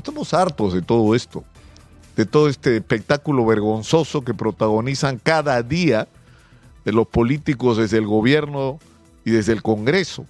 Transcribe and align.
Estamos 0.00 0.32
hartos 0.32 0.72
de 0.72 0.80
todo 0.80 1.14
esto, 1.14 1.44
de 2.16 2.24
todo 2.24 2.48
este 2.48 2.74
espectáculo 2.74 3.44
vergonzoso 3.44 4.22
que 4.22 4.32
protagonizan 4.32 5.18
cada 5.22 5.62
día 5.62 6.08
de 6.86 6.92
los 6.92 7.06
políticos 7.06 7.76
desde 7.76 7.98
el 7.98 8.06
gobierno 8.06 8.78
y 9.26 9.30
desde 9.32 9.52
el 9.52 9.60
Congreso. 9.60 10.24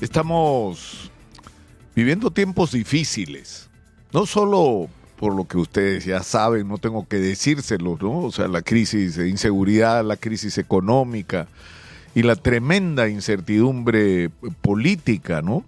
Estamos 0.00 1.10
viviendo 1.96 2.30
tiempos 2.30 2.70
difíciles, 2.70 3.68
no 4.12 4.24
solo 4.24 4.88
por 5.16 5.34
lo 5.34 5.48
que 5.48 5.58
ustedes 5.58 6.04
ya 6.04 6.22
saben, 6.22 6.68
no 6.68 6.78
tengo 6.78 7.08
que 7.08 7.16
decírselo, 7.16 7.98
¿no? 8.00 8.18
O 8.18 8.30
sea, 8.30 8.46
la 8.46 8.62
crisis 8.62 9.16
de 9.16 9.28
inseguridad, 9.28 10.04
la 10.04 10.16
crisis 10.16 10.58
económica 10.58 11.48
y 12.14 12.22
la 12.22 12.36
tremenda 12.36 13.08
incertidumbre 13.08 14.30
política, 14.62 15.42
¿no? 15.42 15.64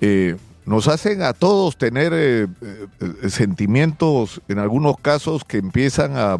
Eh, 0.00 0.36
nos 0.64 0.88
hacen 0.88 1.22
a 1.22 1.32
todos 1.32 1.76
tener 1.76 2.12
eh, 2.14 2.46
eh, 2.60 3.28
sentimientos, 3.28 4.40
en 4.48 4.58
algunos 4.58 4.98
casos, 4.98 5.44
que 5.44 5.58
empiezan 5.58 6.16
a 6.16 6.38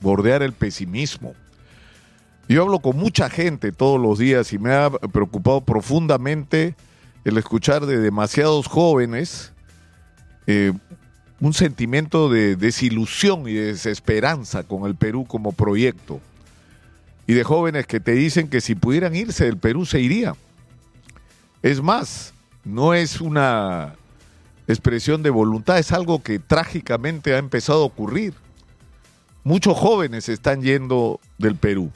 bordear 0.00 0.42
el 0.42 0.52
pesimismo. 0.52 1.34
Yo 2.48 2.62
hablo 2.62 2.80
con 2.80 2.96
mucha 2.96 3.30
gente 3.30 3.72
todos 3.72 4.00
los 4.00 4.18
días 4.18 4.52
y 4.52 4.58
me 4.58 4.74
ha 4.74 4.90
preocupado 4.90 5.60
profundamente 5.60 6.74
el 7.24 7.38
escuchar 7.38 7.86
de 7.86 7.98
demasiados 7.98 8.66
jóvenes 8.66 9.52
un 11.42 11.52
sentimiento 11.52 12.28
de 12.28 12.54
desilusión 12.54 13.48
y 13.48 13.54
de 13.54 13.66
desesperanza 13.66 14.62
con 14.62 14.86
el 14.86 14.94
Perú 14.94 15.24
como 15.26 15.50
proyecto. 15.50 16.20
Y 17.26 17.34
de 17.34 17.42
jóvenes 17.42 17.86
que 17.86 17.98
te 17.98 18.12
dicen 18.12 18.48
que 18.48 18.60
si 18.60 18.76
pudieran 18.76 19.16
irse 19.16 19.46
del 19.46 19.56
Perú 19.56 19.84
se 19.84 20.00
iría. 20.00 20.36
Es 21.60 21.82
más, 21.82 22.31
no 22.64 22.94
es 22.94 23.20
una 23.20 23.94
expresión 24.68 25.22
de 25.22 25.30
voluntad, 25.30 25.78
es 25.78 25.92
algo 25.92 26.22
que 26.22 26.38
trágicamente 26.38 27.34
ha 27.34 27.38
empezado 27.38 27.82
a 27.82 27.86
ocurrir. 27.86 28.34
Muchos 29.44 29.76
jóvenes 29.76 30.28
están 30.28 30.62
yendo 30.62 31.20
del 31.38 31.56
Perú 31.56 31.90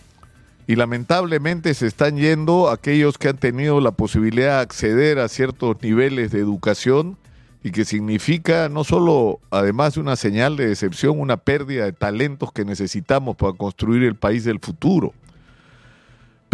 y 0.67 0.75
lamentablemente 0.75 1.75
se 1.75 1.87
están 1.87 2.17
yendo 2.17 2.71
aquellos 2.71 3.19
que 3.19 3.29
han 3.29 3.37
tenido 3.37 3.81
la 3.81 3.93
posibilidad 3.93 4.57
de 4.57 4.63
acceder 4.63 5.21
a 5.21 5.29
ciertos 5.29 5.81
niveles 5.81 6.33
de 6.33 6.41
educación 6.41 7.17
y 7.63 7.71
que 7.71 7.85
significa 7.85 8.69
no 8.69 8.83
solo, 8.85 9.41
además 9.51 9.95
de 9.95 10.01
una 10.01 10.17
señal 10.17 10.57
de 10.57 10.69
decepción, 10.69 11.21
una 11.21 11.37
pérdida 11.37 11.85
de 11.85 11.93
talentos 11.93 12.53
que 12.53 12.65
necesitamos 12.65 13.37
para 13.37 13.53
construir 13.53 14.03
el 14.03 14.17
país 14.17 14.45
del 14.45 14.59
futuro. 14.59 15.15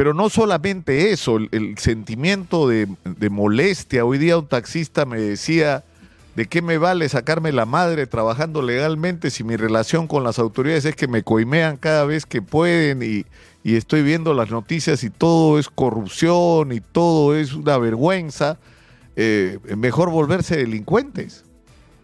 Pero 0.02 0.14
no 0.14 0.30
solamente 0.30 1.12
eso, 1.12 1.36
el, 1.36 1.78
sentimiento 1.78 2.66
de, 2.66 2.88
molestia. 3.30 4.04
Hoy 4.04 4.18
día 4.18 4.36
un 4.36 4.48
taxista 4.48 5.04
me 5.04 5.20
decía, 5.20 5.84
¿de 6.34 6.46
qué 6.46 6.60
me 6.60 6.76
vale 6.76 7.08
sacarme 7.08 7.52
la 7.52 7.66
madre 7.66 8.08
trabajando 8.08 8.62
legalmente 8.62 9.30
si 9.30 9.44
mi 9.44 9.54
relación 9.54 10.08
con 10.08 10.24
las 10.24 10.40
autoridades 10.40 10.86
es 10.86 10.96
que 10.96 11.06
me 11.06 11.22
coimean 11.22 11.76
cada 11.76 12.04
vez 12.04 12.26
que 12.26 12.42
pueden 12.42 13.04
y, 13.04 13.26
y 13.62 13.76
estoy 13.76 14.02
viendo 14.02 14.34
las 14.34 14.50
noticias 14.50 15.04
y 15.04 15.10
todo 15.10 15.60
es 15.60 15.68
corrupción 15.68 16.72
y 16.72 16.80
todo 16.80 17.36
es 17.36 17.52
una 17.52 17.78
vergüenza? 17.78 18.58
Eh, 19.14 19.60
mejor 19.76 20.10
volverse 20.10 20.56
delincuentes, 20.56 21.44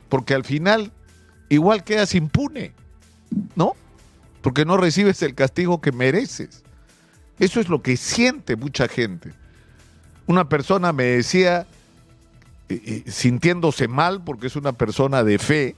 porque 0.09 0.35
al 0.35 0.45
final 0.45 0.93
igual 1.49 1.83
quedas 1.83 2.15
impune, 2.15 2.71
¿no? 3.57 3.75
Porque 4.41 4.65
no 4.65 4.77
recibes 4.77 5.21
el 5.23 5.35
castigo 5.35 5.81
que 5.81 5.91
mereces. 5.91 6.63
Eso 7.39 7.61
es 7.61 7.69
lo 7.69 7.83
que 7.83 7.97
siente 7.97 8.57
mucha 8.57 8.89
gente. 8.89 9.33
Una 10.27 10.49
persona 10.49 10.93
me 10.93 11.05
decía, 11.05 11.67
eh, 12.69 13.03
eh, 13.07 13.11
sintiéndose 13.11 13.89
mal, 13.89 14.23
porque 14.23 14.49
es 14.49 14.57
una 14.57 14.73
persona 14.73 15.23
de 15.25 15.39
fe, 15.39 15.77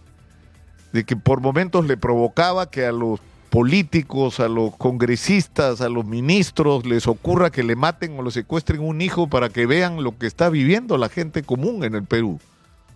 de 0.92 1.04
que 1.04 1.16
por 1.16 1.40
momentos 1.40 1.86
le 1.86 1.96
provocaba 1.96 2.70
que 2.70 2.86
a 2.86 2.92
los 2.92 3.20
políticos, 3.50 4.40
a 4.40 4.48
los 4.48 4.74
congresistas, 4.76 5.80
a 5.80 5.88
los 5.88 6.04
ministros 6.04 6.86
les 6.86 7.06
ocurra 7.06 7.50
que 7.50 7.64
le 7.64 7.76
maten 7.76 8.18
o 8.18 8.22
le 8.22 8.30
secuestren 8.30 8.80
un 8.80 9.00
hijo 9.00 9.28
para 9.28 9.48
que 9.48 9.66
vean 9.66 10.02
lo 10.02 10.16
que 10.16 10.26
está 10.26 10.48
viviendo 10.48 10.96
la 10.96 11.08
gente 11.08 11.42
común 11.42 11.84
en 11.84 11.94
el 11.94 12.04
Perú, 12.04 12.40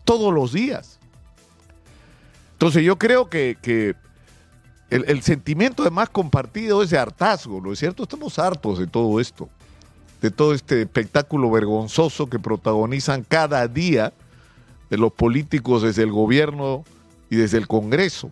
todos 0.04 0.32
los 0.32 0.52
días. 0.52 1.00
Entonces 2.52 2.84
yo 2.84 2.98
creo 2.98 3.28
que, 3.28 3.58
que 3.60 3.94
el, 4.90 5.04
el, 5.08 5.22
sentimiento 5.22 5.82
además 5.82 6.10
compartido 6.10 6.82
es 6.82 6.90
de 6.90 6.98
hartazgo, 6.98 7.60
¿no 7.60 7.72
es 7.72 7.78
cierto? 7.78 8.02
Estamos 8.02 8.38
hartos 8.38 8.78
de 8.78 8.86
todo 8.86 9.20
esto, 9.20 9.48
de 10.20 10.30
todo 10.30 10.54
este 10.54 10.82
espectáculo 10.82 11.50
vergonzoso 11.50 12.28
que 12.28 12.38
protagonizan 12.38 13.24
cada 13.24 13.66
día 13.66 14.12
de 14.90 14.98
los 14.98 15.12
políticos 15.12 15.82
desde 15.82 16.02
el 16.02 16.12
gobierno 16.12 16.84
y 17.30 17.36
desde 17.36 17.58
el 17.58 17.66
Congreso. 17.66 18.30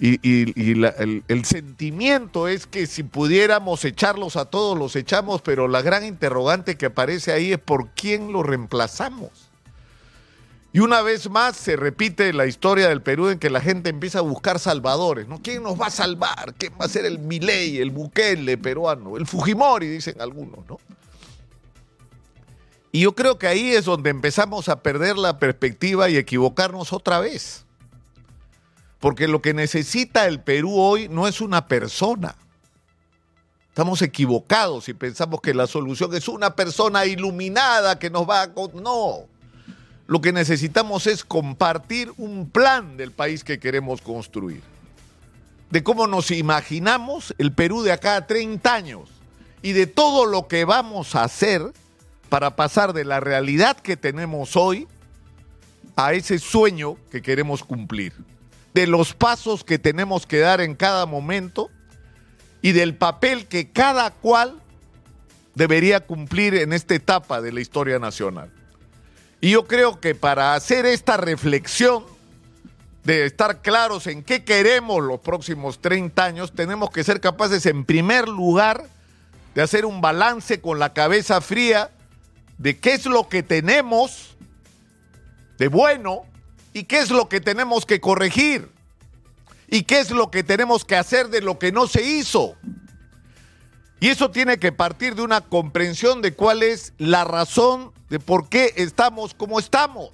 Y, 0.00 0.72
el, 0.72 1.22
el, 1.28 1.44
sentimiento 1.44 2.48
es 2.48 2.66
que 2.66 2.86
si 2.86 3.04
pudiéramos 3.04 3.84
echarlos 3.84 4.36
a 4.36 4.46
todos, 4.46 4.76
los 4.76 4.96
echamos, 4.96 5.40
pero 5.40 5.68
la 5.68 5.82
gran 5.82 6.04
interrogante 6.04 6.76
que 6.76 6.86
aparece 6.86 7.32
ahí 7.32 7.52
es 7.52 7.58
por 7.58 7.90
quién 7.90 8.32
lo 8.32 8.42
reemplazamos. 8.42 9.53
Y 10.74 10.80
una 10.80 11.02
vez 11.02 11.30
más 11.30 11.56
se 11.56 11.76
repite 11.76 12.32
la 12.32 12.46
historia 12.46 12.88
del 12.88 13.00
Perú 13.00 13.28
en 13.28 13.38
que 13.38 13.48
la 13.48 13.60
gente 13.60 13.90
empieza 13.90 14.18
a 14.18 14.22
buscar 14.22 14.58
salvadores, 14.58 15.28
¿no? 15.28 15.40
¿Quién 15.40 15.62
nos 15.62 15.80
va 15.80 15.86
a 15.86 15.90
salvar? 15.90 16.52
¿Quién 16.58 16.72
va 16.72 16.86
a 16.86 16.88
ser 16.88 17.04
el 17.04 17.20
Milei, 17.20 17.78
el 17.78 17.92
Bukele 17.92 18.58
peruano? 18.58 19.16
El 19.16 19.24
Fujimori, 19.24 19.86
dicen 19.86 20.20
algunos, 20.20 20.66
¿no? 20.66 20.80
Y 22.90 23.02
yo 23.02 23.14
creo 23.14 23.38
que 23.38 23.46
ahí 23.46 23.70
es 23.70 23.84
donde 23.84 24.10
empezamos 24.10 24.68
a 24.68 24.82
perder 24.82 25.16
la 25.16 25.38
perspectiva 25.38 26.08
y 26.10 26.16
equivocarnos 26.16 26.92
otra 26.92 27.20
vez. 27.20 27.64
Porque 28.98 29.28
lo 29.28 29.40
que 29.40 29.54
necesita 29.54 30.26
el 30.26 30.40
Perú 30.40 30.76
hoy 30.76 31.08
no 31.08 31.28
es 31.28 31.40
una 31.40 31.68
persona. 31.68 32.34
Estamos 33.68 34.02
equivocados 34.02 34.86
si 34.86 34.94
pensamos 34.94 35.40
que 35.40 35.54
la 35.54 35.68
solución 35.68 36.16
es 36.16 36.26
una 36.26 36.56
persona 36.56 37.06
iluminada 37.06 37.96
que 37.96 38.10
nos 38.10 38.28
va 38.28 38.42
a... 38.42 38.52
No. 38.74 39.28
Lo 40.06 40.20
que 40.20 40.32
necesitamos 40.32 41.06
es 41.06 41.24
compartir 41.24 42.12
un 42.16 42.50
plan 42.50 42.96
del 42.96 43.12
país 43.12 43.42
que 43.44 43.58
queremos 43.58 44.00
construir. 44.00 44.62
De 45.70 45.82
cómo 45.82 46.06
nos 46.06 46.30
imaginamos 46.30 47.34
el 47.38 47.52
Perú 47.52 47.82
de 47.82 47.92
acá 47.92 48.16
a 48.16 48.26
30 48.26 48.74
años 48.74 49.08
y 49.62 49.72
de 49.72 49.86
todo 49.86 50.26
lo 50.26 50.46
que 50.46 50.64
vamos 50.64 51.14
a 51.14 51.24
hacer 51.24 51.72
para 52.28 52.54
pasar 52.54 52.92
de 52.92 53.04
la 53.04 53.20
realidad 53.20 53.76
que 53.76 53.96
tenemos 53.96 54.56
hoy 54.56 54.86
a 55.96 56.12
ese 56.12 56.38
sueño 56.38 56.96
que 57.10 57.22
queremos 57.22 57.64
cumplir 57.64 58.12
de 58.74 58.88
los 58.88 59.14
pasos 59.14 59.64
que 59.64 59.78
tenemos 59.78 60.26
que 60.26 60.40
dar 60.40 60.60
en 60.60 60.74
cada 60.74 61.06
momento 61.06 61.70
y 62.60 62.72
del 62.72 62.96
papel 62.96 63.46
que 63.46 63.70
cada 63.70 64.10
cual 64.10 64.60
debería 65.54 66.00
cumplir 66.00 66.56
en 66.56 66.72
esta 66.72 66.94
etapa 66.94 67.40
de 67.40 67.52
la 67.52 67.60
historia 67.60 68.00
nacional. 68.00 68.50
Y 69.44 69.50
yo 69.50 69.66
creo 69.66 70.00
que 70.00 70.14
para 70.14 70.54
hacer 70.54 70.86
esta 70.86 71.18
reflexión, 71.18 72.02
de 73.04 73.26
estar 73.26 73.60
claros 73.60 74.06
en 74.06 74.22
qué 74.22 74.42
queremos 74.42 75.04
los 75.04 75.20
próximos 75.20 75.82
30 75.82 76.24
años, 76.24 76.54
tenemos 76.54 76.88
que 76.88 77.04
ser 77.04 77.20
capaces, 77.20 77.66
en 77.66 77.84
primer 77.84 78.26
lugar, 78.26 78.88
de 79.54 79.60
hacer 79.60 79.84
un 79.84 80.00
balance 80.00 80.62
con 80.62 80.78
la 80.78 80.94
cabeza 80.94 81.42
fría 81.42 81.90
de 82.56 82.78
qué 82.78 82.94
es 82.94 83.04
lo 83.04 83.28
que 83.28 83.42
tenemos 83.42 84.34
de 85.58 85.68
bueno 85.68 86.22
y 86.72 86.84
qué 86.84 87.00
es 87.00 87.10
lo 87.10 87.28
que 87.28 87.42
tenemos 87.42 87.84
que 87.84 88.00
corregir 88.00 88.70
y 89.68 89.82
qué 89.82 90.00
es 90.00 90.10
lo 90.10 90.30
que 90.30 90.42
tenemos 90.42 90.86
que 90.86 90.96
hacer 90.96 91.28
de 91.28 91.42
lo 91.42 91.58
que 91.58 91.70
no 91.70 91.86
se 91.86 92.02
hizo. 92.02 92.56
Y 94.04 94.10
eso 94.10 94.30
tiene 94.30 94.58
que 94.58 94.70
partir 94.70 95.14
de 95.14 95.22
una 95.22 95.40
comprensión 95.40 96.20
de 96.20 96.34
cuál 96.34 96.62
es 96.62 96.92
la 96.98 97.24
razón 97.24 97.90
de 98.10 98.20
por 98.20 98.50
qué 98.50 98.74
estamos 98.76 99.32
como 99.32 99.58
estamos. 99.58 100.10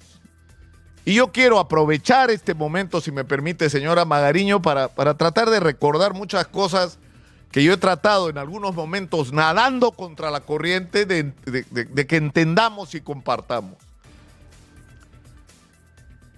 Y 1.03 1.15
yo 1.15 1.33
quiero 1.33 1.59
aprovechar 1.59 2.31
este 2.31 2.53
momento, 2.53 3.01
si 3.01 3.11
me 3.11 3.25
permite, 3.25 3.69
señora 3.69 4.05
Magariño, 4.05 4.61
para, 4.61 4.87
para 4.87 5.15
tratar 5.17 5.49
de 5.49 5.59
recordar 5.59 6.13
muchas 6.13 6.47
cosas 6.47 6.99
que 7.51 7.65
yo 7.65 7.73
he 7.73 7.77
tratado 7.77 8.29
en 8.29 8.37
algunos 8.37 8.75
momentos 8.75 9.33
nadando 9.33 9.91
contra 9.91 10.31
la 10.31 10.39
corriente 10.39 11.05
de, 11.05 11.33
de 11.43 12.07
que 12.07 12.15
entendamos 12.15 12.95
y 12.95 13.01
compartamos. 13.01 13.75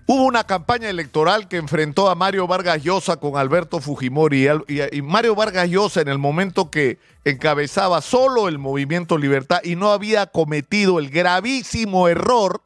Hubo 0.05 0.25
una 0.25 0.43
campaña 0.43 0.89
electoral 0.89 1.47
que 1.47 1.55
enfrentó 1.55 2.09
a 2.09 2.15
Mario 2.15 2.45
Vargas 2.45 2.83
Llosa 2.83 3.17
con 3.17 3.37
Alberto 3.37 3.79
Fujimori 3.79 4.49
y, 4.67 5.01
Mario 5.01 5.33
Vargas 5.33 5.69
Llosa 5.69 6.01
en 6.01 6.09
el 6.09 6.17
momento 6.17 6.69
que 6.69 6.99
encabezaba 7.23 8.01
solo 8.01 8.49
el 8.49 8.59
movimiento 8.59 9.17
Libertad 9.17 9.61
y 9.63 9.77
no 9.77 9.93
había 9.93 10.25
cometido 10.25 10.99
el 10.99 11.09
gravísimo 11.09 12.09
error 12.09 12.61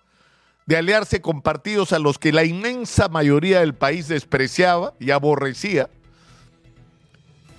de 0.65 0.77
aliarse 0.77 1.21
con 1.21 1.43
partidos 1.43 1.93
a 1.93 1.99
los 1.99 2.17
que 2.17 2.31
la 2.31 2.43
inmensa 2.43 3.07
mayoría 3.07 3.59
del 3.59 3.75
país 3.75 4.07
despreciaba 4.07 4.93
y 4.99 5.11
aborrecía 5.11 5.91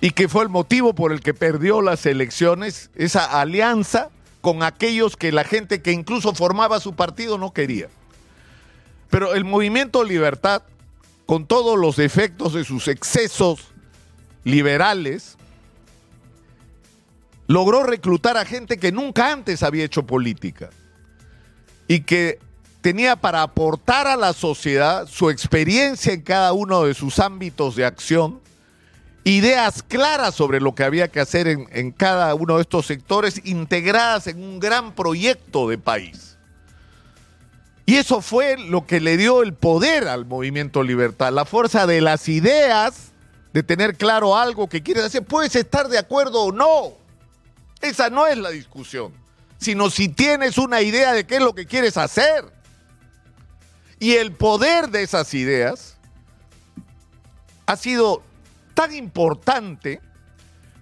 y 0.01 0.11
que 0.11 0.27
fue 0.27 0.43
el 0.43 0.49
motivo 0.49 0.93
por 0.93 1.13
el 1.13 1.21
que 1.21 1.33
perdió 1.33 1.81
las 1.81 2.05
elecciones, 2.05 2.91
esa 2.95 3.39
alianza 3.39 4.09
con 4.41 4.61
aquellos 4.61 5.15
que 5.15 5.31
la 5.31 5.45
gente 5.45 5.81
que 5.81 5.93
incluso 5.93 6.33
formaba 6.33 6.81
su 6.81 6.95
partido 6.95 7.37
no 7.37 7.53
quería. 7.53 7.87
Pero 9.09 9.33
el 9.33 9.45
movimiento 9.45 10.03
Libertad, 10.03 10.63
con 11.25 11.45
todos 11.45 11.77
los 11.77 11.99
efectos 11.99 12.53
de 12.53 12.63
sus 12.63 12.87
excesos 12.87 13.67
liberales, 14.43 15.37
logró 17.47 17.83
reclutar 17.83 18.37
a 18.37 18.45
gente 18.45 18.77
que 18.77 18.91
nunca 18.91 19.31
antes 19.31 19.63
había 19.63 19.83
hecho 19.83 20.05
política 20.05 20.69
y 21.87 22.01
que 22.01 22.39
tenía 22.81 23.15
para 23.15 23.41
aportar 23.41 24.07
a 24.07 24.15
la 24.15 24.33
sociedad 24.33 25.07
su 25.07 25.29
experiencia 25.29 26.13
en 26.13 26.21
cada 26.21 26.53
uno 26.53 26.83
de 26.83 26.93
sus 26.93 27.17
ámbitos 27.17 27.75
de 27.75 27.85
acción, 27.85 28.39
ideas 29.23 29.83
claras 29.83 30.35
sobre 30.35 30.61
lo 30.61 30.75
que 30.75 30.83
había 30.83 31.09
que 31.09 31.19
hacer 31.19 31.47
en, 31.47 31.91
cada 31.91 32.33
uno 32.35 32.57
de 32.57 32.61
estos 32.61 32.85
sectores, 32.85 33.41
integradas 33.43 34.27
en 34.27 34.41
un 34.41 34.59
gran 34.59 34.93
proyecto 34.93 35.67
de 35.67 35.77
país. 35.77 36.28
Y 37.89 37.95
eso 37.95 38.21
fue 38.21 38.55
lo 38.55 38.85
que 38.85 38.99
le 38.99 39.17
dio 39.17 39.41
el 39.41 39.55
poder 39.55 40.07
al 40.09 40.27
movimiento 40.27 40.83
Libertad, 40.83 41.33
la 41.33 41.43
fuerza 41.43 41.87
de 41.87 42.01
las 42.01 42.29
ideas, 42.29 43.13
de 43.51 43.63
tener 43.63 43.97
claro 43.97 44.37
algo 44.37 44.69
que 44.69 44.83
quieres 44.83 45.05
hacer. 45.05 45.25
Puedes 45.25 45.55
estar 45.55 45.87
de 45.87 45.97
acuerdo 45.97 46.43
o 46.43 46.51
no. 46.51 46.93
Esa 47.81 48.11
no 48.11 48.27
es 48.27 48.37
la 48.37 48.51
discusión, 48.51 49.11
sino 49.57 49.89
si 49.89 50.07
tienes 50.07 50.59
una 50.59 50.83
idea 50.83 51.13
de 51.13 51.25
qué 51.25 51.37
es 51.37 51.41
lo 51.41 51.55
que 51.55 51.65
quieres 51.65 51.97
hacer. 51.97 52.45
Y 53.97 54.17
el 54.17 54.33
poder 54.33 54.89
de 54.89 55.01
esas 55.01 55.33
ideas 55.33 55.97
ha 57.65 57.75
sido 57.75 58.21
tan 58.75 58.93
importante 58.93 59.99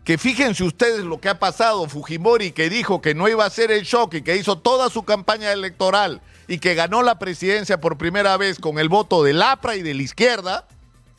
que 0.08 0.18
fíjense 0.18 0.64
ustedes 0.64 1.04
lo 1.04 1.20
que 1.20 1.28
ha 1.28 1.38
pasado 1.38 1.86
Fujimori 1.90 2.54
que 2.54 2.70
dijo 2.70 3.02
que 3.02 3.14
no 3.14 3.28
iba 3.28 3.44
a 3.44 3.48
hacer 3.48 3.72
el 3.72 3.84
shock 3.84 4.14
y 4.14 4.22
que 4.22 4.38
hizo 4.38 4.58
toda 4.58 4.90
su 4.90 5.04
campaña 5.04 5.52
electoral 5.52 6.22
y 6.48 6.60
que 6.60 6.76
ganó 6.76 7.04
la 7.04 7.20
presidencia 7.20 7.82
por 7.82 7.98
primera 7.98 8.38
vez 8.38 8.58
con 8.58 8.80
el 8.80 8.88
voto 8.88 9.22
del 9.22 9.42
APRA 9.42 9.76
y 9.76 9.82
de 9.82 9.94
la 9.94 10.04
izquierda, 10.04 10.66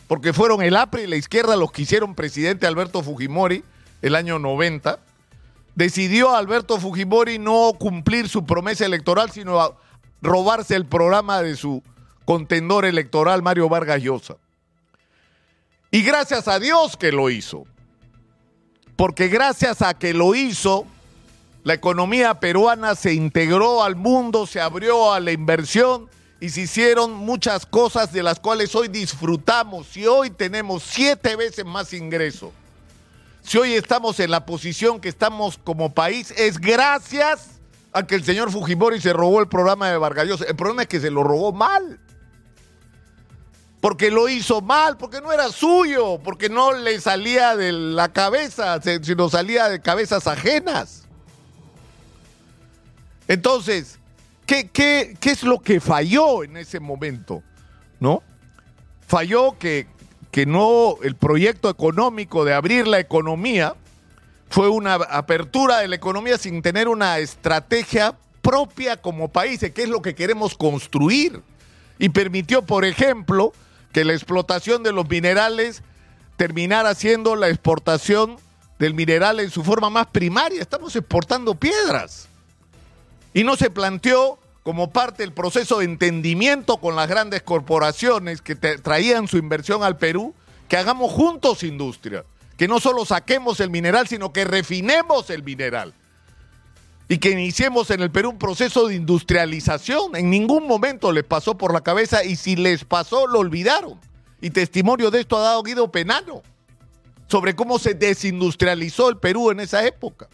porque 0.06 0.32
fueron 0.32 0.62
el 0.62 0.74
APRA 0.74 1.02
y 1.02 1.06
la 1.06 1.16
izquierda 1.16 1.54
los 1.56 1.70
que 1.70 1.82
hicieron 1.82 2.14
presidente 2.14 2.66
Alberto 2.66 3.02
Fujimori 3.02 3.62
el 4.00 4.14
año 4.14 4.38
90, 4.38 4.98
decidió 5.74 6.34
Alberto 6.34 6.80
Fujimori 6.80 7.38
no 7.38 7.74
cumplir 7.78 8.26
su 8.30 8.46
promesa 8.46 8.86
electoral, 8.86 9.30
sino 9.30 9.76
robarse 10.22 10.76
el 10.76 10.86
programa 10.86 11.42
de 11.42 11.56
su 11.56 11.82
contendor 12.24 12.86
electoral, 12.86 13.42
Mario 13.42 13.68
Vargas 13.68 14.00
Llosa. 14.00 14.36
Y 15.90 16.00
gracias 16.00 16.48
a 16.48 16.58
Dios 16.58 16.96
que 16.96 17.12
lo 17.12 17.28
hizo, 17.28 17.66
porque 18.98 19.28
gracias 19.28 19.80
a 19.80 19.94
que 19.94 20.12
lo 20.12 20.34
hizo, 20.34 20.84
la 21.62 21.74
economía 21.74 22.40
peruana 22.40 22.96
se 22.96 23.14
integró 23.14 23.84
al 23.84 23.94
mundo, 23.94 24.44
se 24.44 24.60
abrió 24.60 25.12
a 25.12 25.20
la 25.20 25.30
inversión 25.30 26.08
y 26.40 26.48
se 26.48 26.62
hicieron 26.62 27.14
muchas 27.14 27.64
cosas 27.64 28.12
de 28.12 28.24
las 28.24 28.40
cuales 28.40 28.74
hoy 28.74 28.88
disfrutamos 28.88 29.96
y 29.96 30.08
hoy 30.08 30.30
tenemos 30.30 30.82
siete 30.82 31.36
veces 31.36 31.64
más 31.64 31.92
ingresos. 31.92 32.50
Si 33.44 33.56
hoy 33.56 33.74
estamos 33.74 34.18
en 34.18 34.32
la 34.32 34.44
posición 34.44 35.00
que 35.00 35.10
estamos 35.10 35.58
como 35.62 35.94
país 35.94 36.34
es 36.36 36.58
gracias 36.58 37.50
a 37.92 38.04
que 38.04 38.16
el 38.16 38.24
señor 38.24 38.50
Fujimori 38.50 39.00
se 39.00 39.12
robó 39.12 39.38
el 39.38 39.46
programa 39.46 39.88
de 39.88 39.96
Vargas 39.96 40.40
El 40.40 40.56
problema 40.56 40.82
es 40.82 40.88
que 40.88 40.98
se 40.98 41.12
lo 41.12 41.22
robó 41.22 41.52
mal. 41.52 42.00
Porque 43.80 44.10
lo 44.10 44.28
hizo 44.28 44.60
mal, 44.60 44.96
porque 44.96 45.20
no 45.20 45.32
era 45.32 45.50
suyo, 45.50 46.18
porque 46.22 46.48
no 46.48 46.72
le 46.72 47.00
salía 47.00 47.54
de 47.56 47.70
la 47.72 48.12
cabeza, 48.12 48.80
sino 48.82 49.28
salía 49.28 49.68
de 49.68 49.80
cabezas 49.80 50.26
ajenas. 50.26 51.04
Entonces, 53.28 53.98
¿qué, 54.46 54.68
qué, 54.68 55.16
qué 55.20 55.30
es 55.30 55.44
lo 55.44 55.60
que 55.60 55.80
falló 55.80 56.42
en 56.42 56.56
ese 56.56 56.80
momento? 56.80 57.42
¿No? 58.00 58.22
Falló 59.06 59.56
que, 59.58 59.86
que 60.32 60.44
no, 60.44 60.96
el 61.02 61.14
proyecto 61.14 61.70
económico 61.70 62.44
de 62.44 62.54
abrir 62.54 62.88
la 62.88 62.98
economía 62.98 63.76
fue 64.50 64.68
una 64.68 64.94
apertura 64.94 65.78
de 65.78 65.88
la 65.88 65.96
economía 65.96 66.38
sin 66.38 66.62
tener 66.62 66.88
una 66.88 67.18
estrategia 67.18 68.16
propia 68.42 68.96
como 68.96 69.28
país 69.28 69.60
qué 69.74 69.82
es 69.82 69.88
lo 69.88 70.00
que 70.02 70.14
queremos 70.14 70.56
construir. 70.56 71.42
Y 71.98 72.08
permitió, 72.10 72.62
por 72.62 72.84
ejemplo, 72.84 73.52
que 73.98 74.04
la 74.04 74.12
explotación 74.12 74.84
de 74.84 74.92
los 74.92 75.08
minerales 75.08 75.82
terminara 76.36 76.94
siendo 76.94 77.34
la 77.34 77.48
exportación 77.48 78.36
del 78.78 78.94
mineral 78.94 79.40
en 79.40 79.50
su 79.50 79.64
forma 79.64 79.90
más 79.90 80.06
primaria. 80.06 80.62
Estamos 80.62 80.94
exportando 80.94 81.56
piedras. 81.56 82.28
Y 83.34 83.42
no 83.42 83.56
se 83.56 83.70
planteó 83.70 84.38
como 84.62 84.92
parte 84.92 85.24
del 85.24 85.32
proceso 85.32 85.80
de 85.80 85.86
entendimiento 85.86 86.76
con 86.76 86.94
las 86.94 87.08
grandes 87.08 87.42
corporaciones 87.42 88.40
que 88.40 88.54
traían 88.54 89.26
su 89.26 89.36
inversión 89.36 89.82
al 89.82 89.96
Perú, 89.96 90.32
que 90.68 90.76
hagamos 90.76 91.10
juntos 91.10 91.64
industria, 91.64 92.24
que 92.56 92.68
no 92.68 92.78
solo 92.78 93.04
saquemos 93.04 93.58
el 93.58 93.70
mineral, 93.70 94.06
sino 94.06 94.32
que 94.32 94.44
refinemos 94.44 95.28
el 95.28 95.42
mineral. 95.42 95.92
Y 97.08 97.18
que 97.18 97.30
iniciemos 97.30 97.90
en 97.90 98.02
el 98.02 98.10
Perú 98.10 98.30
un 98.30 98.38
proceso 98.38 98.86
de 98.86 98.94
industrialización. 98.94 100.14
En 100.14 100.28
ningún 100.28 100.66
momento 100.66 101.10
les 101.10 101.24
pasó 101.24 101.56
por 101.56 101.72
la 101.72 101.80
cabeza 101.80 102.22
y 102.22 102.36
si 102.36 102.54
les 102.54 102.84
pasó 102.84 103.26
lo 103.26 103.38
olvidaron. 103.38 103.98
Y 104.40 104.50
testimonio 104.50 105.10
de 105.10 105.20
esto 105.20 105.38
ha 105.38 105.42
dado 105.42 105.62
Guido 105.62 105.90
Penano 105.90 106.42
sobre 107.28 107.56
cómo 107.56 107.78
se 107.78 107.94
desindustrializó 107.94 109.08
el 109.08 109.16
Perú 109.16 109.50
en 109.50 109.60
esa 109.60 109.86
época. 109.86 110.28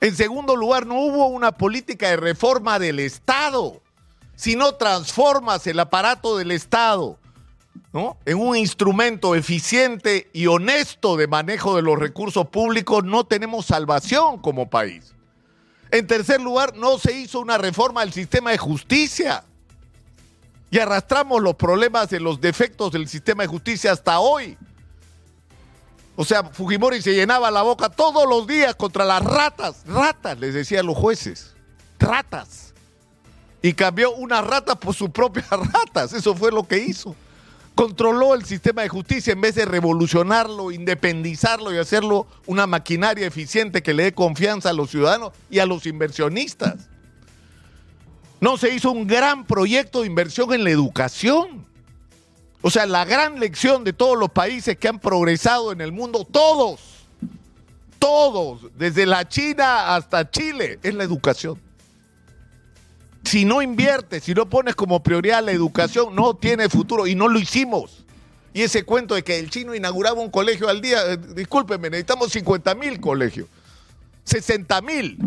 En 0.00 0.14
segundo 0.14 0.54
lugar, 0.54 0.86
no 0.86 1.00
hubo 1.00 1.26
una 1.26 1.52
política 1.52 2.10
de 2.10 2.16
reforma 2.16 2.78
del 2.78 3.00
Estado. 3.00 3.80
Si 4.34 4.54
no 4.54 4.74
transformas 4.74 5.66
el 5.66 5.80
aparato 5.80 6.36
del 6.36 6.50
Estado 6.50 7.18
¿no? 7.92 8.18
en 8.26 8.38
un 8.38 8.56
instrumento 8.56 9.34
eficiente 9.34 10.28
y 10.32 10.46
honesto 10.46 11.16
de 11.16 11.26
manejo 11.26 11.74
de 11.74 11.82
los 11.82 11.98
recursos 11.98 12.46
públicos, 12.48 13.02
no 13.04 13.24
tenemos 13.24 13.66
salvación 13.66 14.38
como 14.38 14.68
país. 14.68 15.15
En 15.90 16.06
tercer 16.06 16.40
lugar, 16.40 16.76
no 16.76 16.98
se 16.98 17.12
hizo 17.12 17.40
una 17.40 17.58
reforma 17.58 18.00
del 18.00 18.12
sistema 18.12 18.50
de 18.50 18.58
justicia. 18.58 19.44
Y 20.70 20.78
arrastramos 20.78 21.40
los 21.40 21.54
problemas 21.54 22.10
de 22.10 22.20
los 22.20 22.40
defectos 22.40 22.92
del 22.92 23.08
sistema 23.08 23.44
de 23.44 23.48
justicia 23.48 23.92
hasta 23.92 24.18
hoy. 24.18 24.58
O 26.16 26.24
sea, 26.24 26.44
Fujimori 26.44 27.02
se 27.02 27.14
llenaba 27.14 27.50
la 27.50 27.62
boca 27.62 27.88
todos 27.88 28.28
los 28.28 28.46
días 28.46 28.74
contra 28.74 29.04
las 29.04 29.22
ratas. 29.22 29.82
Ratas, 29.86 30.38
les 30.38 30.54
decían 30.54 30.86
los 30.86 30.96
jueces. 30.96 31.54
Ratas. 31.98 32.74
Y 33.62 33.74
cambió 33.74 34.12
unas 34.14 34.44
ratas 34.44 34.76
por 34.76 34.94
sus 34.94 35.10
propias 35.10 35.48
ratas. 35.50 36.12
Eso 36.14 36.34
fue 36.34 36.50
lo 36.50 36.66
que 36.66 36.78
hizo. 36.78 37.14
Controló 37.76 38.32
el 38.32 38.42
sistema 38.46 38.80
de 38.80 38.88
justicia 38.88 39.34
en 39.34 39.42
vez 39.42 39.54
de 39.54 39.66
revolucionarlo, 39.66 40.72
independizarlo 40.72 41.74
y 41.74 41.76
hacerlo 41.76 42.26
una 42.46 42.66
maquinaria 42.66 43.26
eficiente 43.26 43.82
que 43.82 43.92
le 43.92 44.04
dé 44.04 44.14
confianza 44.14 44.70
a 44.70 44.72
los 44.72 44.90
ciudadanos 44.90 45.32
y 45.50 45.58
a 45.58 45.66
los 45.66 45.84
inversionistas. 45.84 46.88
No 48.40 48.56
se 48.56 48.74
hizo 48.74 48.90
un 48.90 49.06
gran 49.06 49.44
proyecto 49.44 50.00
de 50.00 50.06
inversión 50.06 50.54
en 50.54 50.64
la 50.64 50.70
educación. 50.70 51.66
O 52.62 52.70
sea, 52.70 52.86
la 52.86 53.04
gran 53.04 53.38
lección 53.38 53.84
de 53.84 53.92
todos 53.92 54.16
los 54.16 54.30
países 54.30 54.78
que 54.78 54.88
han 54.88 54.98
progresado 54.98 55.70
en 55.70 55.82
el 55.82 55.92
mundo, 55.92 56.24
todos, 56.24 56.80
todos, 57.98 58.62
desde 58.78 59.04
la 59.04 59.28
China 59.28 59.94
hasta 59.94 60.30
Chile, 60.30 60.78
es 60.82 60.94
la 60.94 61.04
educación. 61.04 61.60
Si 63.26 63.44
no 63.44 63.60
inviertes, 63.60 64.22
si 64.22 64.34
no 64.34 64.48
pones 64.48 64.76
como 64.76 65.02
prioridad 65.02 65.42
la 65.42 65.50
educación, 65.50 66.14
no 66.14 66.34
tiene 66.34 66.68
futuro 66.68 67.08
y 67.08 67.16
no 67.16 67.26
lo 67.26 67.40
hicimos. 67.40 68.04
Y 68.54 68.62
ese 68.62 68.84
cuento 68.84 69.16
de 69.16 69.24
que 69.24 69.40
el 69.40 69.50
chino 69.50 69.74
inauguraba 69.74 70.20
un 70.20 70.30
colegio 70.30 70.68
al 70.68 70.80
día, 70.80 70.98
eh, 71.12 71.16
discúlpenme, 71.16 71.90
necesitamos 71.90 72.30
50 72.30 72.76
mil 72.76 73.00
colegios, 73.00 73.48
60 74.22 74.80
mil. 74.80 75.18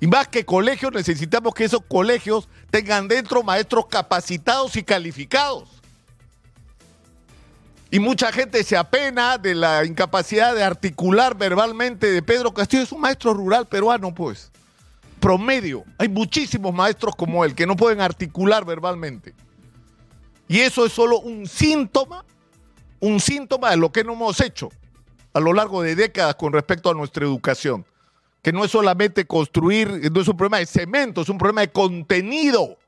Y 0.00 0.08
más 0.08 0.26
que 0.26 0.44
colegios, 0.44 0.92
necesitamos 0.92 1.54
que 1.54 1.64
esos 1.64 1.82
colegios 1.86 2.48
tengan 2.68 3.06
dentro 3.06 3.44
maestros 3.44 3.86
capacitados 3.86 4.74
y 4.74 4.82
calificados. 4.82 5.68
Y 7.92 8.00
mucha 8.00 8.32
gente 8.32 8.64
se 8.64 8.76
apena 8.76 9.38
de 9.38 9.54
la 9.54 9.84
incapacidad 9.84 10.52
de 10.52 10.64
articular 10.64 11.38
verbalmente 11.38 12.10
de 12.10 12.22
Pedro 12.22 12.52
Castillo. 12.52 12.82
Es 12.82 12.90
un 12.90 13.00
maestro 13.00 13.34
rural 13.34 13.68
peruano, 13.68 14.12
pues. 14.12 14.50
Promedio. 15.18 15.84
Hay 15.98 16.08
muchísimos 16.08 16.72
maestros 16.74 17.14
como 17.16 17.44
él 17.44 17.54
que 17.54 17.66
no 17.66 17.76
pueden 17.76 18.00
articular 18.00 18.64
verbalmente. 18.64 19.34
Y 20.48 20.60
eso 20.60 20.86
es 20.86 20.92
solo 20.92 21.20
un 21.20 21.46
síntoma, 21.46 22.24
un 23.00 23.20
síntoma 23.20 23.70
de 23.70 23.76
lo 23.76 23.92
que 23.92 24.04
no 24.04 24.14
hemos 24.14 24.40
hecho 24.40 24.70
a 25.34 25.40
lo 25.40 25.52
largo 25.52 25.82
de 25.82 25.94
décadas 25.94 26.34
con 26.36 26.52
respecto 26.52 26.90
a 26.90 26.94
nuestra 26.94 27.24
educación. 27.24 27.84
Que 28.42 28.52
no 28.52 28.64
es 28.64 28.70
solamente 28.70 29.26
construir, 29.26 30.10
no 30.10 30.20
es 30.20 30.28
un 30.28 30.36
problema 30.36 30.58
de 30.58 30.66
cemento, 30.66 31.20
es 31.20 31.28
un 31.28 31.38
problema 31.38 31.60
de 31.62 31.70
contenido 31.70 32.78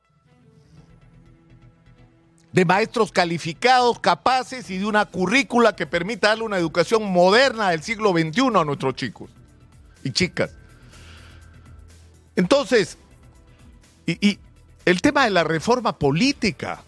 de 2.52 2.64
maestros 2.64 3.12
calificados, 3.12 3.98
capaces 4.00 4.70
y 4.70 4.78
de 4.78 4.86
una 4.86 5.04
currícula 5.04 5.76
que 5.76 5.86
permita 5.86 6.28
darle 6.28 6.44
una 6.44 6.58
educación 6.58 7.04
moderna 7.04 7.70
del 7.70 7.82
siglo 7.82 8.10
XXI 8.10 8.48
a 8.56 8.64
nuestros 8.64 8.94
chicos 8.94 9.30
y 10.02 10.10
chicas. 10.10 10.50
Entonces, 12.40 12.96
y, 14.06 14.38
el 14.86 15.02
tema 15.02 15.24
de 15.24 15.30
la 15.30 15.44
reforma 15.44 15.98
política. 15.98 16.82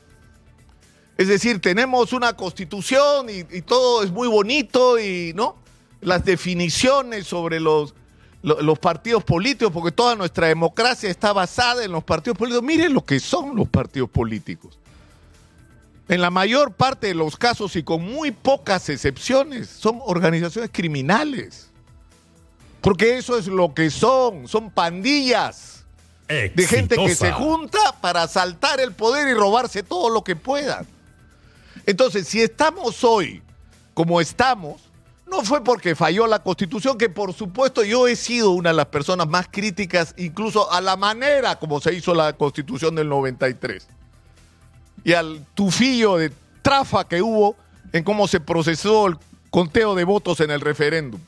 Es 1.19 1.29
decir, 1.29 1.61
tenemos 1.61 2.15
una 2.15 2.33
constitución 2.35 3.27
y, 3.29 3.61
todo 3.61 4.03
es 4.03 4.11
muy 4.11 4.29
bonito 4.29 4.99
y, 4.99 5.35
¿no? 5.35 5.57
Las 6.01 6.25
definiciones 6.25 7.27
sobre 7.27 7.61
los, 7.61 7.95
los 8.43 8.79
partidos 8.79 9.25
políticos, 9.25 9.71
porque 9.75 9.93
toda 9.93 10.17
nuestra 10.17 10.47
democracia 10.47 11.11
está 11.11 11.35
basada 11.35 11.85
en 11.85 11.93
los 11.93 12.03
partidos 12.03 12.39
políticos. 12.39 12.65
Miren 12.65 12.95
lo 12.95 13.05
que 13.05 13.21
son 13.21 13.55
los 13.55 13.69
partidos 13.69 14.09
políticos. 14.09 14.79
En 16.09 16.23
la 16.23 16.31
mayor 16.31 16.73
parte 16.73 17.09
de 17.09 17.15
los 17.15 17.37
casos 17.37 17.77
y 17.77 17.83
con 17.83 18.03
muy 18.03 18.31
pocas 18.31 18.89
excepciones, 18.89 19.69
son 19.69 20.01
organizaciones 20.03 20.71
criminales. 20.73 21.72
Porque 22.83 23.17
eso 23.17 23.39
es 23.39 23.47
lo 23.47 23.73
que 23.73 23.91
son, 23.91 24.49
son 24.49 24.71
pandillas 24.71 25.85
de 26.29 26.67
gente 26.67 26.97
que 26.97 27.15
se 27.15 27.31
junta 27.31 27.79
para 28.01 28.25
asaltar 28.25 28.81
el 28.81 28.93
poder 28.93 29.29
y 29.29 29.35
robarse 29.35 29.83
todo 29.83 30.11
lo 30.11 30.25
que 30.25 30.35
puedan. 30.35 30.87
Entonces, 31.87 32.27
si 32.27 32.43
estamos 32.43 33.05
hoy 33.05 33.41
como 33.95 34.21
estamos, 34.21 34.83
no 35.31 35.43
fue 35.43 35.63
porque 35.63 35.95
falló 35.95 36.27
la 36.27 36.43
constitución, 36.43 36.99
que 36.99 37.09
por 37.09 37.33
supuesto 37.33 37.85
yo 37.85 38.09
he 38.09 38.17
sido 38.17 38.51
una 38.51 38.71
de 38.71 38.77
las 38.77 38.87
personas 38.87 39.29
más 39.29 39.47
críticas 39.49 40.15
incluso 40.19 40.71
a 40.73 40.81
la 40.81 40.97
manera 40.97 41.59
como 41.59 41.81
se 41.81 41.95
hizo 41.95 42.15
la 42.15 42.33
constitución 42.33 42.95
del 42.95 43.09
93 43.09 43.87
y 45.05 45.13
al 45.13 45.47
tufillo 45.55 46.17
de 46.17 46.33
trafa 46.63 47.07
que 47.07 47.23
hubo 47.23 47.57
en 47.93 48.05
cómo 48.05 48.29
se 48.29 48.41
procesó 48.41 49.07
el 49.07 49.19
conteo 49.51 49.95
de 49.95 50.05
votos 50.05 50.41
en 50.41 50.51
el 50.51 50.61
referéndum 50.61 51.21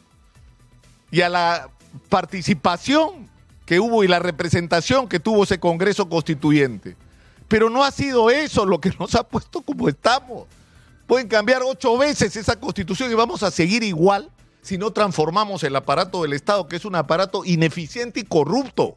y 1.14 1.22
a 1.22 1.28
la 1.28 1.70
participación 2.08 3.30
que 3.64 3.78
hubo 3.78 4.02
y 4.02 4.08
la 4.08 4.18
representación 4.18 5.08
que 5.08 5.20
tuvo 5.20 5.44
ese 5.44 5.60
Congreso 5.60 6.08
Constituyente. 6.08 6.96
Pero 7.46 7.70
no 7.70 7.84
ha 7.84 7.92
sido 7.92 8.30
eso 8.30 8.66
lo 8.66 8.80
que 8.80 8.92
nos 8.98 9.14
ha 9.14 9.22
puesto 9.22 9.62
como 9.62 9.88
estamos. 9.88 10.48
Pueden 11.06 11.28
cambiar 11.28 11.62
ocho 11.64 11.96
veces 11.96 12.34
esa 12.34 12.58
constitución 12.58 13.12
y 13.12 13.14
vamos 13.14 13.44
a 13.44 13.52
seguir 13.52 13.84
igual 13.84 14.28
si 14.60 14.76
no 14.76 14.90
transformamos 14.90 15.62
el 15.62 15.76
aparato 15.76 16.22
del 16.22 16.32
Estado, 16.32 16.66
que 16.66 16.74
es 16.74 16.84
un 16.84 16.96
aparato 16.96 17.44
ineficiente 17.44 18.18
y 18.18 18.24
corrupto. 18.24 18.96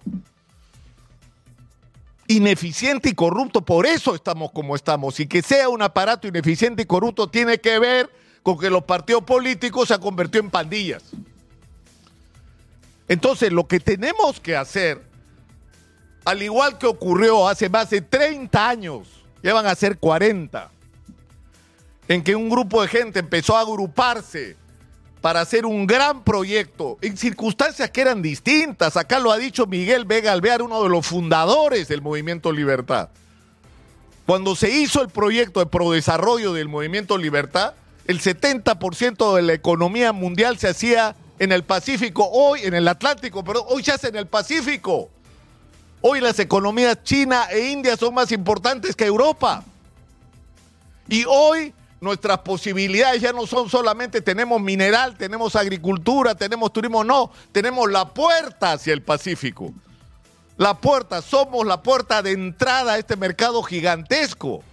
Ineficiente 2.27 3.09
y 3.09 3.13
corrupto, 3.13 3.61
por 3.61 3.85
eso 3.85 4.15
estamos 4.15 4.51
como 4.53 4.75
estamos. 4.75 5.19
Y 5.19 5.27
que 5.27 5.43
sea 5.43 5.69
un 5.69 5.83
aparato 5.83 6.27
ineficiente 6.27 6.81
y 6.81 6.85
corrupto 6.85 7.29
tiene 7.29 7.59
que 7.59 7.77
ver 7.77 8.09
con 8.41 8.57
que 8.57 8.71
los 8.71 8.85
partidos 8.85 9.23
políticos 9.23 9.89
se 9.89 9.93
han 9.93 10.01
convertido 10.01 10.43
en 10.43 10.49
pandillas. 10.49 11.03
Entonces, 13.07 13.51
lo 13.51 13.67
que 13.67 13.79
tenemos 13.79 14.39
que 14.39 14.55
hacer, 14.55 15.01
al 16.25 16.41
igual 16.41 16.77
que 16.77 16.87
ocurrió 16.87 17.47
hace 17.47 17.69
más 17.69 17.89
de 17.89 18.01
30 18.01 18.67
años, 18.67 19.07
ya 19.41 19.53
van 19.53 19.65
a 19.65 19.75
ser 19.75 19.97
40, 19.97 20.69
en 22.07 22.23
que 22.23 22.35
un 22.35 22.49
grupo 22.49 22.81
de 22.81 22.87
gente 22.87 23.19
empezó 23.19 23.55
a 23.55 23.61
agruparse 23.61 24.55
para 25.21 25.41
hacer 25.41 25.65
un 25.65 25.87
gran 25.87 26.23
proyecto 26.23 26.97
en 27.01 27.17
circunstancias 27.17 27.89
que 27.91 28.01
eran 28.01 28.21
distintas. 28.21 28.97
Acá 28.97 29.19
lo 29.19 29.31
ha 29.31 29.37
dicho 29.37 29.65
Miguel 29.65 30.05
Vega 30.05 30.31
Alvear, 30.31 30.61
uno 30.61 30.83
de 30.83 30.89
los 30.89 31.05
fundadores 31.05 31.87
del 31.87 32.01
Movimiento 32.01 32.51
Libertad. 32.51 33.09
Cuando 34.25 34.55
se 34.55 34.69
hizo 34.69 35.01
el 35.01 35.09
proyecto 35.09 35.61
de 35.61 35.65
prodesarrollo 35.67 36.53
del 36.53 36.67
Movimiento 36.67 37.17
Libertad, 37.17 37.73
el 38.05 38.21
70% 38.21 39.35
de 39.35 39.41
la 39.41 39.53
economía 39.53 40.13
mundial 40.13 40.57
se 40.57 40.69
hacía 40.69 41.15
en 41.39 41.51
el 41.51 41.63
Pacífico, 41.63 42.27
hoy 42.31 42.61
en 42.63 42.73
el 42.73 42.87
Atlántico, 42.87 43.43
pero 43.43 43.63
hoy 43.63 43.83
se 43.83 43.91
hace 43.91 44.07
en 44.07 44.15
el 44.15 44.27
Pacífico. 44.27 45.09
Hoy 46.01 46.21
las 46.21 46.39
economías 46.39 47.03
China 47.03 47.47
e 47.51 47.69
India 47.69 47.97
son 47.97 48.13
más 48.13 48.31
importantes 48.31 48.95
que 48.95 49.05
Europa. 49.05 49.63
Y 51.09 51.25
hoy 51.25 51.73
nuestras 51.99 52.39
posibilidades 52.39 53.21
ya 53.21 53.33
no 53.33 53.47
son 53.47 53.69
solamente 53.69 54.21
tenemos 54.21 54.61
mineral, 54.61 55.17
tenemos 55.17 55.55
agricultura, 55.55 56.35
tenemos 56.35 56.71
turismo, 56.71 57.03
no, 57.03 57.31
tenemos 57.51 57.89
la 57.91 58.07
puerta 58.13 58.73
hacia 58.73 58.93
el 58.93 59.01
Pacífico. 59.01 59.73
La 60.57 60.75
puerta, 60.75 61.21
somos 61.21 61.65
la 61.65 61.83
puerta 61.83 62.21
de 62.21 62.31
entrada 62.31 62.93
a 62.93 62.97
este 62.97 63.15
mercado 63.15 63.61
gigantesco. 63.61 64.63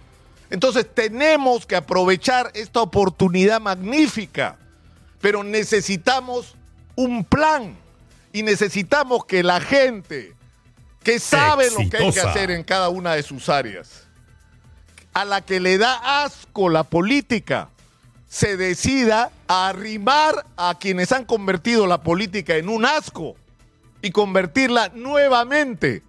Entonces 0.49 0.87
tenemos 0.91 1.65
que 1.65 1.75
aprovechar 1.75 2.51
esta 2.53 2.81
oportunidad 2.81 3.61
magnífica, 3.61 4.57
pero 5.25 5.43
necesitamos 5.43 6.53
un 6.95 7.23
plan 7.23 7.75
y 8.31 8.43
necesitamos 8.43 9.25
que 9.25 9.41
la 9.41 9.59
gente 9.59 10.35
que 11.01 11.17
sabe 11.17 11.71
lo 11.71 11.89
que 11.89 11.97
hay 11.97 12.11
que 12.11 12.19
hacer 12.19 12.51
en 12.51 12.63
cada 12.63 12.89
una 12.89 13.15
de 13.15 13.23
sus 13.23 13.49
áreas, 13.49 14.03
a 15.15 15.25
la 15.25 15.41
que 15.41 15.59
le 15.59 15.79
da 15.79 16.23
asco 16.23 16.69
la 16.69 16.83
política 16.83 17.69
se 18.27 18.55
decida 18.55 19.31
a 19.47 19.69
arrimar 19.69 20.45
a 20.57 20.77
quienes 20.79 21.11
han 21.11 21.25
convertido 21.25 21.87
la 21.87 22.03
política 22.03 22.57
en 22.57 22.69
un 22.69 22.85
asco 22.85 23.35
y 24.03 24.11
convertirla 24.11 24.91
nuevamente 24.93 26.03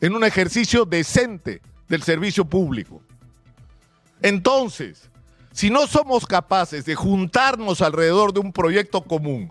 en 0.00 0.14
un 0.14 0.22
ejercicio 0.22 0.84
decente 0.84 1.60
del 1.88 2.04
servicio 2.04 2.44
público. 2.44 3.02
Entonces, 4.22 5.09
si 5.52 5.70
no 5.70 5.86
somos 5.86 6.26
capaces 6.26 6.84
de 6.84 6.94
juntarnos 6.94 7.82
alrededor 7.82 8.32
de 8.32 8.40
un 8.40 8.52
proyecto 8.52 9.02
común, 9.02 9.50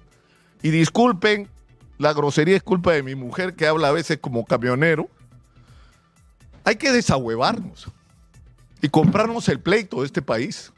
y 0.62 0.70
disculpen, 0.70 1.50
la 1.98 2.14
grosería 2.14 2.56
es 2.56 2.64
culpa 2.64 2.94
de 2.94 3.04
mi 3.04 3.16
mujer 3.16 3.56
que 3.56 3.68
habla 3.68 3.90
a 3.90 3.94
veces 3.94 4.18
como 4.20 4.46
camionero, 4.46 5.10
hay 6.64 6.76
que 6.76 6.92
desahuevarnos 6.92 7.90
y 8.82 8.90
comprarnos 8.90 9.50
el 9.50 9.60
pleito 9.60 10.02
de 10.02 10.06
este 10.06 10.22
país. 10.22 10.72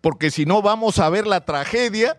Porque 0.00 0.30
si 0.30 0.46
no 0.46 0.62
vamos 0.62 0.98
a 0.98 1.08
ver 1.10 1.26
la 1.26 1.44
tragedia 1.44 2.18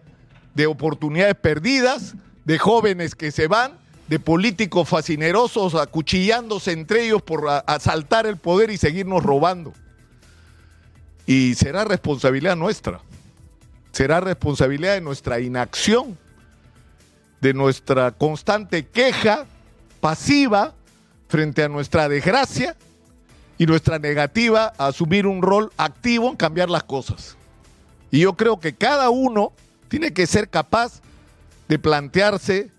de 0.54 0.68
oportunidades 0.68 1.36
perdidas, 1.36 2.16
de 2.46 2.58
jóvenes 2.58 3.16
que 3.16 3.32
se 3.32 3.48
van, 3.48 3.80
de 4.08 4.20
políticos 4.20 4.90
fascinerosos 4.90 5.76
acuchillándose 5.76 6.74
entre 6.74 7.06
ellos 7.06 7.22
por 7.22 7.48
asaltar 7.66 8.26
el 8.26 8.38
poder 8.38 8.70
y 8.70 8.78
seguirnos 8.78 9.24
robando. 9.24 9.74
Y 11.32 11.56
será 11.56 11.86
responsabilidad 11.86 12.58
nuestra, 12.58 13.00
será 13.94 14.20
responsabilidad 14.20 14.96
de 14.96 15.00
nuestra 15.00 15.40
inacción, 15.40 16.18
de 17.40 17.54
nuestra 17.54 18.12
constante 18.12 18.86
queja 18.86 19.46
pasiva 20.02 20.76
frente 21.30 21.64
a 21.64 21.70
nuestra 21.70 22.10
desgracia 22.10 22.76
y 23.58 23.66
nuestra 23.66 23.98
negativa 23.98 24.74
a 24.78 24.88
asumir 24.88 25.26
un 25.26 25.42
rol 25.42 25.72
activo 25.78 26.32
en 26.32 26.36
cambiar 26.36 26.70
las 26.70 26.84
cosas. 26.84 27.38
Y 28.12 28.20
yo 28.20 28.34
creo 28.34 28.60
que 28.60 28.76
cada 28.76 29.10
uno 29.10 29.54
tiene 29.88 30.12
que 30.12 30.28
ser 30.28 30.50
capaz 30.50 31.02
de 31.70 31.80
plantearse 31.80 32.72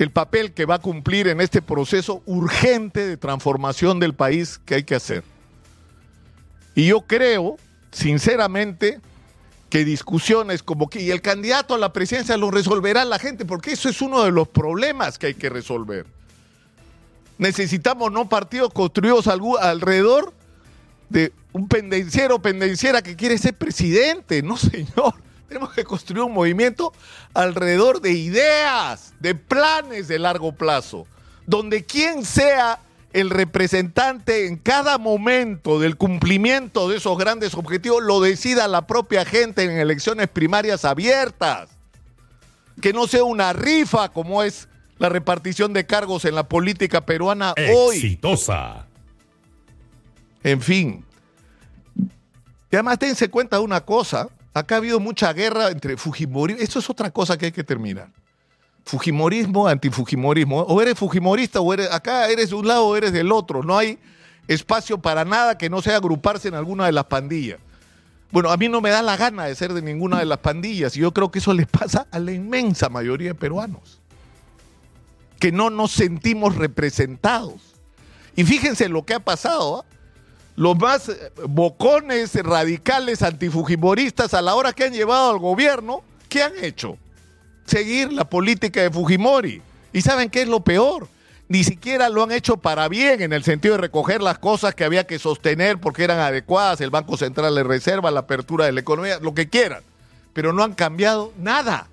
el 0.00 0.10
papel 0.10 0.54
que 0.54 0.64
va 0.64 0.74
a 0.74 0.80
cumplir 0.80 1.28
en 1.28 1.40
este 1.40 1.62
proceso 1.62 2.20
urgente 2.26 3.06
de 3.06 3.16
transformación 3.16 4.00
del 4.00 4.14
país 4.14 4.58
que 4.58 4.74
hay 4.74 4.82
que 4.82 4.96
hacer. 4.96 5.22
Y 6.74 6.86
yo 6.86 7.02
creo, 7.02 7.56
sinceramente, 7.92 9.00
que 9.68 9.84
discusiones 9.84 10.62
como 10.62 10.88
que 10.88 11.02
y 11.02 11.10
el 11.10 11.22
candidato 11.22 11.74
a 11.74 11.78
la 11.78 11.92
presidencia 11.92 12.36
lo 12.36 12.50
resolverá 12.50 13.04
la 13.04 13.18
gente, 13.18 13.44
porque 13.44 13.72
eso 13.72 13.88
es 13.88 14.00
uno 14.00 14.22
de 14.24 14.30
los 14.30 14.48
problemas 14.48 15.18
que 15.18 15.28
hay 15.28 15.34
que 15.34 15.48
resolver 15.48 16.06
necesitamos 17.40 18.12
no 18.12 18.28
partidos 18.28 18.70
construidos 18.70 19.26
alrededor 19.26 20.34
de 21.08 21.32
un 21.52 21.68
pendenciero 21.68 22.40
pendenciera 22.40 23.00
que 23.00 23.16
quiere 23.16 23.38
ser 23.38 23.54
presidente. 23.54 24.42
No, 24.42 24.56
señor. 24.58 25.14
Tenemos 25.48 25.72
que 25.72 25.82
construir 25.82 26.22
un 26.22 26.34
movimiento 26.34 26.92
alrededor 27.34 28.00
de 28.02 28.12
ideas, 28.12 29.14
de 29.18 29.34
planes 29.34 30.06
de 30.06 30.20
largo 30.20 30.52
plazo, 30.52 31.08
donde 31.44 31.84
quien 31.84 32.24
sea 32.24 32.78
el 33.12 33.30
representante 33.30 34.46
en 34.46 34.56
cada 34.56 34.98
momento 34.98 35.80
del 35.80 35.96
cumplimiento 35.96 36.88
de 36.88 36.98
esos 36.98 37.18
grandes 37.18 37.54
objetivos 37.54 38.02
lo 38.02 38.20
decida 38.20 38.68
la 38.68 38.86
propia 38.86 39.24
gente 39.24 39.64
en 39.64 39.72
elecciones 39.72 40.28
primarias 40.28 40.84
abiertas. 40.84 41.70
Que 42.80 42.92
no 42.92 43.06
sea 43.06 43.24
una 43.24 43.52
rifa 43.52 44.08
como 44.10 44.42
es 44.42 44.68
la 44.98 45.08
repartición 45.08 45.72
de 45.72 45.86
cargos 45.86 46.24
en 46.24 46.34
la 46.34 46.48
política 46.48 47.04
peruana 47.04 47.54
hoy. 47.74 47.96
Exitosa. 47.96 48.86
En 50.42 50.60
fin. 50.60 51.04
Y 52.70 52.76
además 52.76 52.98
dense 52.98 53.28
cuenta 53.28 53.56
de 53.56 53.62
una 53.62 53.80
cosa. 53.80 54.28
Acá 54.54 54.76
ha 54.76 54.78
habido 54.78 55.00
mucha 55.00 55.32
guerra 55.32 55.70
entre 55.70 55.96
Fujimori. 55.96 56.56
Esto 56.58 56.78
es 56.78 56.88
otra 56.88 57.10
cosa 57.10 57.36
que 57.36 57.46
hay 57.46 57.52
que 57.52 57.64
terminar. 57.64 58.08
Fujimorismo, 58.84 59.66
antifujimorismo. 59.68 60.60
O 60.62 60.80
eres 60.80 60.98
fujimorista 60.98 61.60
o 61.60 61.72
eres 61.72 61.90
acá 61.90 62.28
eres 62.28 62.50
de 62.50 62.56
un 62.56 62.66
lado 62.66 62.86
o 62.86 62.96
eres 62.96 63.12
del 63.12 63.30
otro. 63.32 63.62
No 63.62 63.76
hay 63.78 63.98
espacio 64.48 64.98
para 64.98 65.24
nada 65.24 65.56
que 65.58 65.70
no 65.70 65.80
sea 65.82 65.96
agruparse 65.96 66.48
en 66.48 66.54
alguna 66.54 66.86
de 66.86 66.92
las 66.92 67.04
pandillas. 67.04 67.58
Bueno, 68.32 68.50
a 68.50 68.56
mí 68.56 68.68
no 68.68 68.80
me 68.80 68.90
da 68.90 69.02
la 69.02 69.16
gana 69.16 69.44
de 69.44 69.54
ser 69.54 69.72
de 69.72 69.82
ninguna 69.82 70.18
de 70.18 70.24
las 70.24 70.38
pandillas 70.38 70.96
y 70.96 71.00
yo 71.00 71.12
creo 71.12 71.30
que 71.30 71.40
eso 71.40 71.52
les 71.52 71.66
pasa 71.66 72.06
a 72.10 72.18
la 72.18 72.32
inmensa 72.32 72.88
mayoría 72.88 73.28
de 73.28 73.34
peruanos. 73.34 74.00
que 75.40 75.52
no 75.52 75.70
nos 75.70 75.92
sentimos 75.92 76.56
representados. 76.56 77.74
Y 78.36 78.44
fíjense 78.44 78.88
lo 78.88 79.04
que 79.04 79.14
ha 79.14 79.20
pasado. 79.20 79.80
¿ah? 79.80 79.84
Los 80.54 80.78
más 80.78 81.08
eh, 81.08 81.32
bocones, 81.48 82.34
radicales, 82.34 83.22
antifujimoristas, 83.22 84.34
a 84.34 84.42
la 84.42 84.54
hora 84.54 84.74
que 84.74 84.84
han 84.84 84.92
llevado 84.92 85.30
al 85.30 85.38
gobierno, 85.38 86.02
¿qué 86.28 86.42
han 86.42 86.52
hecho? 86.62 86.98
Seguir 87.64 88.12
la 88.12 88.24
política 88.24 88.82
de 88.82 88.90
Fujimori. 88.90 89.62
¿Y 89.92 90.02
saben 90.02 90.30
qué 90.30 90.42
es 90.42 90.48
lo 90.48 90.60
peor? 90.60 91.08
Ni 91.48 91.64
siquiera 91.64 92.08
lo 92.08 92.22
han 92.22 92.30
hecho 92.30 92.58
para 92.58 92.88
bien, 92.88 93.22
en 93.22 93.32
el 93.32 93.42
sentido 93.42 93.74
de 93.74 93.80
recoger 93.80 94.22
las 94.22 94.38
cosas 94.38 94.74
que 94.74 94.84
había 94.84 95.06
que 95.06 95.18
sostener 95.18 95.78
porque 95.78 96.04
eran 96.04 96.20
adecuadas, 96.20 96.80
el 96.80 96.90
Banco 96.90 97.16
Central 97.16 97.54
de 97.56 97.64
Reserva, 97.64 98.12
la 98.12 98.20
apertura 98.20 98.66
de 98.66 98.72
la 98.72 98.80
economía, 98.80 99.18
lo 99.20 99.34
que 99.34 99.48
quieran. 99.48 99.82
Pero 100.32 100.52
no 100.52 100.62
han 100.62 100.74
cambiado 100.74 101.32
nada. 101.38 101.88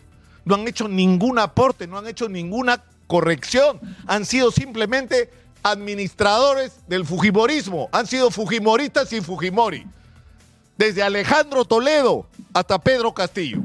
No 0.46 0.56
han 0.56 0.68
hecho 0.68 0.88
ningún 0.88 1.40
aporte, 1.40 1.88
no 1.88 1.98
han 1.98 2.08
hecho 2.08 2.30
ninguna 2.30 2.84
corrección. 3.08 3.80
Han 4.06 4.26
sido 4.26 4.52
simplemente 4.52 5.32
administradores 5.64 6.74
del 6.88 7.06
Fujimorismo. 7.06 7.90
Han 7.92 8.06
sido 8.06 8.30
Fujimoristas 8.30 9.12
y 9.14 9.22
Fujimori. 9.22 9.86
Desde 10.78 11.02
Alejandro 11.02 11.66
Toledo 11.66 12.28
hasta 12.54 12.80
Pedro 12.80 13.14
Castillo, 13.14 13.62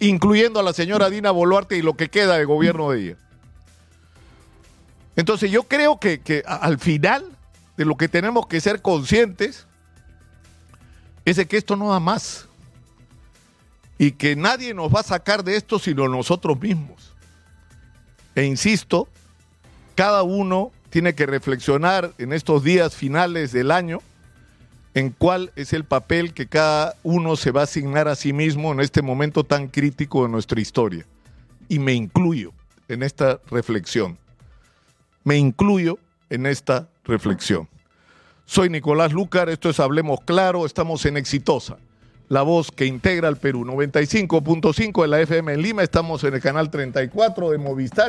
incluyendo 0.00 0.58
a 0.58 0.62
la 0.62 0.72
señora 0.72 1.10
Dina 1.10 1.30
Boluarte 1.30 1.76
y 1.76 1.82
lo 1.82 1.94
que 1.94 2.08
queda 2.08 2.38
de 2.38 2.44
gobierno 2.44 2.90
de 2.90 3.00
ella. 3.00 3.16
Entonces 5.16 5.50
yo 5.50 5.64
creo 5.64 6.00
que, 6.00 6.20
que 6.20 6.42
al 6.46 6.78
final 6.78 7.24
de 7.76 7.84
lo 7.84 7.96
que 7.96 8.08
tenemos 8.08 8.46
que 8.46 8.60
ser 8.60 8.82
conscientes 8.82 9.66
es 11.24 11.36
de 11.36 11.46
que 11.46 11.56
esto 11.56 11.76
no 11.76 11.90
da 11.90 12.00
más 12.00 12.46
y 13.98 14.12
que 14.12 14.34
nadie 14.34 14.72
nos 14.72 14.92
va 14.94 15.00
a 15.00 15.04
sacar 15.04 15.44
de 15.44 15.56
esto 15.56 15.78
sino 15.78 16.08
nosotros 16.08 16.58
mismos. 16.58 17.14
E 18.34 18.44
insisto, 18.44 19.08
cada 19.94 20.22
uno 20.22 20.72
tiene 20.88 21.14
que 21.14 21.26
reflexionar 21.26 22.12
en 22.16 22.32
estos 22.32 22.64
días 22.64 22.96
finales 22.96 23.52
del 23.52 23.70
año 23.70 24.00
en 24.94 25.10
cuál 25.10 25.52
es 25.56 25.72
el 25.72 25.84
papel 25.84 26.34
que 26.34 26.46
cada 26.46 26.96
uno 27.02 27.36
se 27.36 27.52
va 27.52 27.60
a 27.60 27.64
asignar 27.64 28.08
a 28.08 28.16
sí 28.16 28.32
mismo 28.32 28.72
en 28.72 28.80
este 28.80 29.02
momento 29.02 29.44
tan 29.44 29.68
crítico 29.68 30.24
de 30.24 30.30
nuestra 30.30 30.60
historia. 30.60 31.06
Y 31.68 31.78
me 31.78 31.92
incluyo 31.92 32.52
en 32.88 33.02
esta 33.02 33.40
reflexión. 33.50 34.18
Me 35.22 35.36
incluyo 35.36 35.98
en 36.28 36.46
esta 36.46 36.88
reflexión. 37.04 37.68
Soy 38.46 38.68
Nicolás 38.68 39.12
Lucar, 39.12 39.48
esto 39.48 39.70
es 39.70 39.78
Hablemos 39.78 40.20
Claro, 40.24 40.66
estamos 40.66 41.06
en 41.06 41.16
Exitosa, 41.16 41.76
la 42.28 42.42
voz 42.42 42.72
que 42.72 42.84
integra 42.86 43.28
al 43.28 43.36
Perú, 43.36 43.64
95.5 43.64 45.02
de 45.02 45.08
la 45.08 45.20
FM 45.20 45.52
en 45.52 45.62
Lima, 45.62 45.82
estamos 45.84 46.24
en 46.24 46.34
el 46.34 46.40
canal 46.40 46.68
34 46.68 47.50
de 47.50 47.58
Movistar. 47.58 48.08